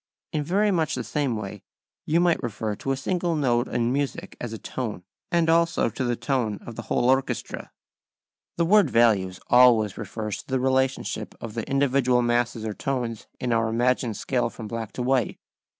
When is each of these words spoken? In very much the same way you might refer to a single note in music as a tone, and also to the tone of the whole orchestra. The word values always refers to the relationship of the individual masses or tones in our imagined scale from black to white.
In 0.33 0.43
very 0.43 0.71
much 0.71 0.95
the 0.95 1.03
same 1.03 1.35
way 1.35 1.61
you 2.07 2.19
might 2.19 2.41
refer 2.41 2.75
to 2.75 2.91
a 2.91 2.97
single 2.97 3.35
note 3.35 3.67
in 3.67 3.93
music 3.93 4.35
as 4.41 4.51
a 4.51 4.57
tone, 4.57 5.03
and 5.31 5.47
also 5.47 5.89
to 5.91 6.03
the 6.03 6.15
tone 6.15 6.57
of 6.65 6.73
the 6.75 6.81
whole 6.81 7.07
orchestra. 7.07 7.71
The 8.57 8.65
word 8.65 8.89
values 8.89 9.39
always 9.51 9.99
refers 9.99 10.37
to 10.41 10.47
the 10.47 10.59
relationship 10.59 11.35
of 11.39 11.53
the 11.53 11.69
individual 11.69 12.23
masses 12.23 12.65
or 12.65 12.73
tones 12.73 13.27
in 13.39 13.53
our 13.53 13.69
imagined 13.69 14.17
scale 14.17 14.49
from 14.49 14.67
black 14.67 14.91
to 14.93 15.03
white. 15.03 15.37